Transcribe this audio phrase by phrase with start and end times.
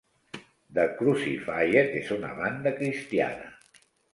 [0.77, 3.55] The Crucified és una banda cristiana.